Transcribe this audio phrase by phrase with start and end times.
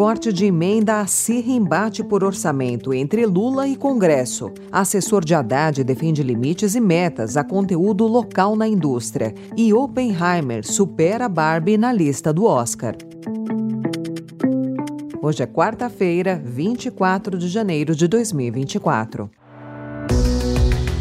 [0.00, 4.50] Corte de emenda acirra embate por orçamento entre Lula e Congresso.
[4.72, 9.34] Assessor de Haddad defende limites e metas a conteúdo local na indústria.
[9.54, 12.96] E Oppenheimer supera Barbie na lista do Oscar.
[15.20, 19.30] Hoje é quarta-feira, 24 de janeiro de 2024.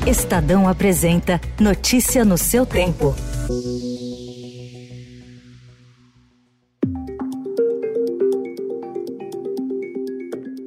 [0.06, 3.16] Estadão apresenta Notícia no seu tempo.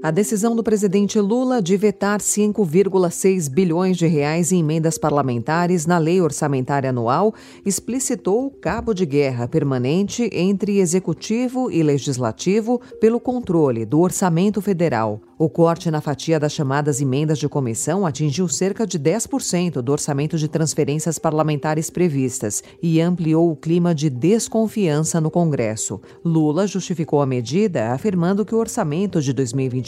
[0.02, 5.97] A decisão do presidente Lula de vetar 5,6 bilhões de reais em emendas parlamentares na
[5.97, 7.33] lei orçamentária anual
[7.65, 15.21] explicitou o cabo de guerra permanente entre executivo e legislativo pelo controle do orçamento federal.
[15.38, 20.38] O corte na fatia das chamadas emendas de comissão atingiu cerca de 10% do orçamento
[20.38, 26.01] de transferências parlamentares previstas e ampliou o clima de desconfiança no Congresso.
[26.24, 29.32] Lula justificou a medida afirmando que o orçamento de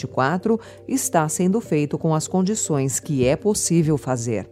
[0.06, 4.48] 2024 está sendo feito com as condições que é possível fazer.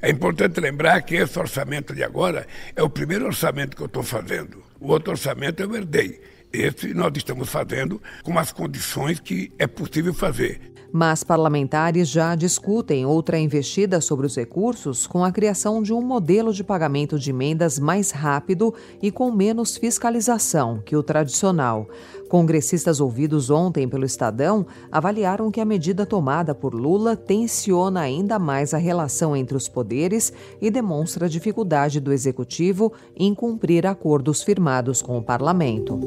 [0.00, 4.02] É importante lembrar que esse orçamento de agora é o primeiro orçamento que eu estou
[4.02, 4.62] fazendo.
[4.80, 6.20] O outro orçamento eu herdei.
[6.52, 10.76] Esse nós estamos fazendo com as condições que é possível fazer.
[10.92, 16.52] Mas parlamentares já discutem outra investida sobre os recursos com a criação de um modelo
[16.54, 21.88] de pagamento de emendas mais rápido e com menos fiscalização que o tradicional.
[22.28, 28.74] Congressistas ouvidos ontem pelo Estadão avaliaram que a medida tomada por Lula tensiona ainda mais
[28.74, 35.00] a relação entre os poderes e demonstra a dificuldade do executivo em cumprir acordos firmados
[35.00, 35.98] com o parlamento.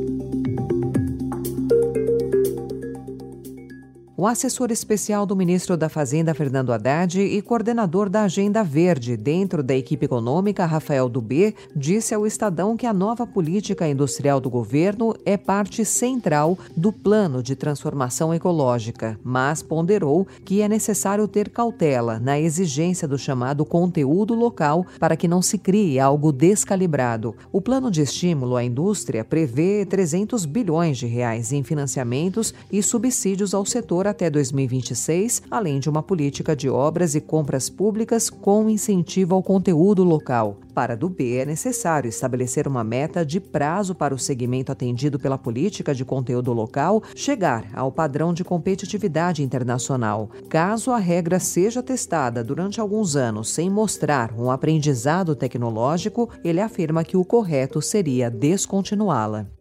[4.20, 9.64] O assessor especial do ministro da Fazenda, Fernando Haddad, e coordenador da Agenda Verde dentro
[9.64, 15.16] da equipe econômica, Rafael Dubê, disse ao Estadão que a nova política industrial do governo
[15.26, 22.20] é parte central do plano de transformação ecológica, mas ponderou que é necessário ter cautela
[22.20, 27.34] na exigência do chamado conteúdo local para que não se crie algo descalibrado.
[27.54, 33.54] O plano de estímulo à indústria prevê 300 bilhões de reais em financiamentos e subsídios
[33.54, 39.36] ao setor até 2026, além de uma política de obras e compras públicas com incentivo
[39.36, 40.58] ao conteúdo local.
[40.74, 45.38] Para do B, é necessário estabelecer uma meta de prazo para o segmento atendido pela
[45.38, 50.30] política de conteúdo local chegar ao padrão de competitividade internacional.
[50.48, 57.04] Caso a regra seja testada durante alguns anos sem mostrar um aprendizado tecnológico, ele afirma
[57.04, 59.59] que o correto seria descontinuá-la.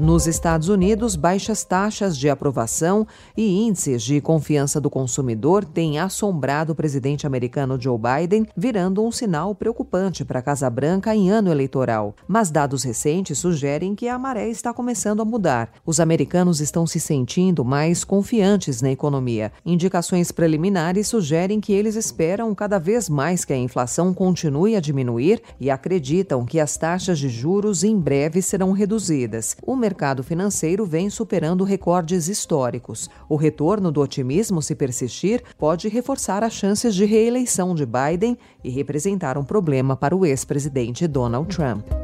[0.00, 3.06] Nos Estados Unidos, baixas taxas de aprovação
[3.36, 9.12] e índices de confiança do consumidor têm assombrado o presidente americano Joe Biden, virando um
[9.12, 12.14] sinal preocupante para a Casa Branca em ano eleitoral.
[12.26, 15.70] Mas dados recentes sugerem que a maré está começando a mudar.
[15.84, 19.52] Os americanos estão se sentindo mais confiantes na economia.
[19.66, 25.42] Indicações preliminares sugerem que eles esperam cada vez mais que a inflação continue a diminuir
[25.60, 29.54] e acreditam que as taxas de juros em breve serão reduzidas.
[29.62, 33.10] O mercado financeiro vem superando recordes históricos.
[33.28, 38.70] O retorno do otimismo, se persistir, pode reforçar as chances de reeleição de Biden e
[38.70, 41.99] representar um problema para o ex-presidente Donald Trump.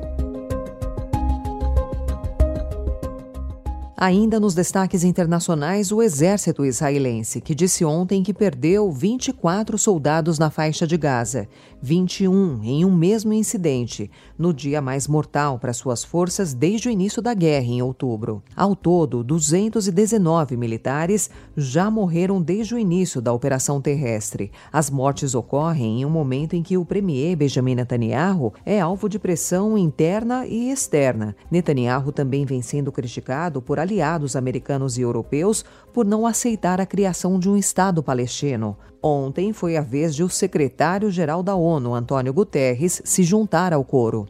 [3.98, 10.50] Ainda nos destaques internacionais, o exército israelense, que disse ontem que perdeu 24 soldados na
[10.50, 11.48] faixa de Gaza,
[11.80, 17.22] 21 em um mesmo incidente, no dia mais mortal para suas forças desde o início
[17.22, 18.42] da guerra em outubro.
[18.54, 24.52] Ao todo, 219 militares já morreram desde o início da operação terrestre.
[24.70, 29.18] As mortes ocorrem em um momento em que o premier Benjamin Netanyahu é alvo de
[29.18, 31.34] pressão interna e externa.
[31.50, 37.38] Netanyahu também vem sendo criticado por aliados americanos e europeus por não aceitar a criação
[37.38, 38.76] de um Estado palestino.
[39.00, 44.26] Ontem foi a vez de o secretário-geral da ONU, Antônio Guterres, se juntar ao coro.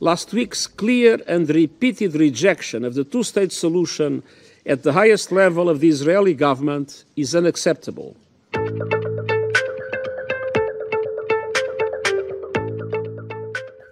[0.00, 4.22] Last week's clear and repeated rejection of the two state solution
[4.66, 8.14] at the highest level of the Israeli government is unacceptable.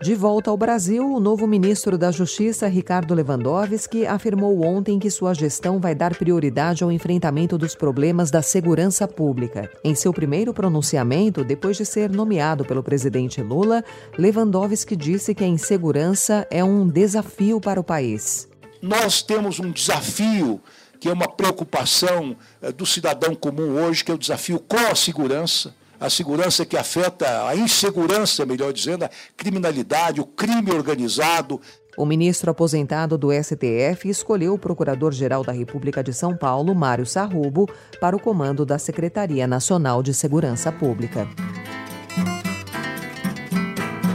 [0.02, 5.32] De volta ao Brasil, o novo ministro da Justiça, Ricardo Lewandowski, afirmou ontem que sua
[5.32, 9.70] gestão vai dar prioridade ao enfrentamento dos problemas da segurança pública.
[9.84, 13.84] Em seu primeiro pronunciamento, depois de ser nomeado pelo presidente Lula,
[14.18, 18.48] Lewandowski disse que a insegurança é um desafio para o país.
[18.82, 20.60] Nós temos um desafio
[20.98, 24.96] que é uma preocupação eh, do cidadão comum hoje, que é o desafio com a
[24.96, 25.72] segurança
[26.02, 31.60] a segurança que afeta a insegurança, melhor dizendo, a criminalidade, o crime organizado.
[31.96, 37.68] O ministro aposentado do STF escolheu o Procurador-Geral da República de São Paulo, Mário Sarrubo,
[38.00, 41.28] para o comando da Secretaria Nacional de Segurança Pública.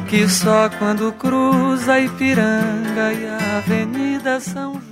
[0.09, 4.86] Que só quando cruza Ipiranga e a Avenida São João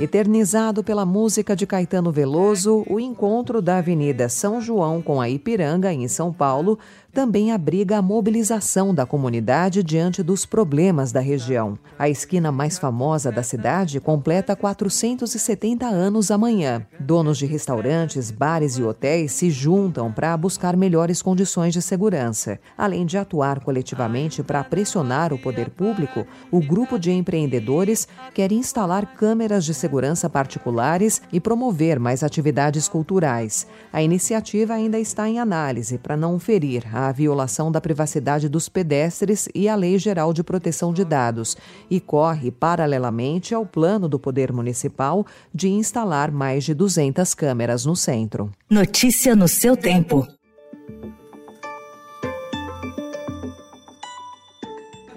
[0.00, 5.92] Eternizado pela música de Caetano Veloso, o encontro da Avenida São João com a Ipiranga,
[5.92, 6.78] em São Paulo,
[7.12, 11.78] também abriga a mobilização da comunidade diante dos problemas da região.
[11.98, 16.86] A esquina mais famosa da cidade completa 470 anos amanhã.
[16.98, 22.58] Donos de restaurantes, bares e hotéis se juntam para buscar melhores condições de segurança.
[22.78, 29.14] Além de atuar coletivamente para pressionar o poder público, o grupo de empreendedores quer instalar
[29.14, 33.66] câmeras de segurança particulares e promover mais atividades culturais.
[33.92, 39.48] A iniciativa ainda está em análise para não ferir a violação da privacidade dos pedestres
[39.52, 41.56] e a Lei Geral de Proteção de Dados
[41.90, 47.96] e corre paralelamente ao plano do Poder Municipal de instalar mais de 200 câmeras no
[47.96, 48.52] centro.
[48.70, 50.28] Notícia no seu tempo.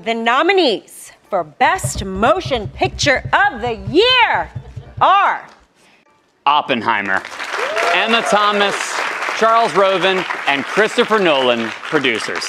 [0.03, 4.49] The nominees for Best Motion Picture of the Year
[5.01, 5.47] are
[6.45, 7.21] Oppenheimer,
[7.93, 8.75] Emma Thomas,
[9.37, 12.45] Charles Roven, and Christopher Nolan, producers.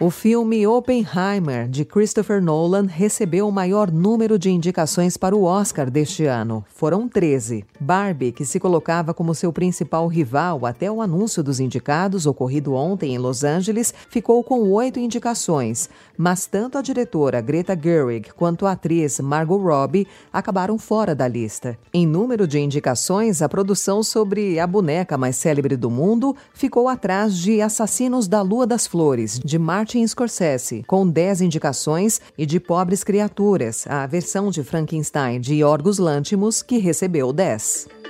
[0.00, 5.88] O filme Oppenheimer, de Christopher Nolan, recebeu o maior número de indicações para o Oscar
[5.88, 6.64] deste ano.
[6.74, 7.64] Foram 13.
[7.78, 13.14] Barbie, que se colocava como seu principal rival até o anúncio dos indicados, ocorrido ontem
[13.14, 15.88] em Los Angeles, ficou com oito indicações.
[16.18, 21.78] Mas tanto a diretora Greta Gerwig quanto a atriz Margot Robbie acabaram fora da lista.
[21.92, 27.36] Em número de indicações, a produção sobre a boneca mais célebre do mundo ficou atrás
[27.36, 32.58] de Assassinos da Lua das Flores, de Mark Martin Scorsese, com 10 indicações, e de
[32.58, 38.03] Pobres Criaturas, a versão de Frankenstein de Yorgos Lanthimos, que recebeu 10.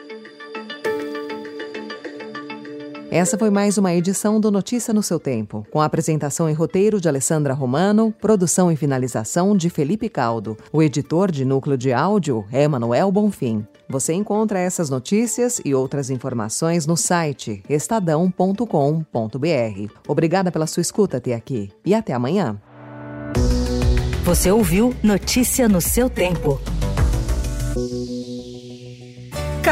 [3.14, 7.00] Essa foi mais uma edição do Notícia no seu tempo, com a apresentação e roteiro
[7.00, 10.58] de Alessandra Romano, produção e finalização de Felipe Caldo.
[10.72, 13.64] O editor de núcleo de áudio é Manuel Bonfim.
[13.88, 18.66] Você encontra essas notícias e outras informações no site estadão.com.br.
[20.08, 22.60] Obrigada pela sua escuta até aqui e até amanhã.
[24.24, 26.60] Você ouviu Notícia no seu tempo.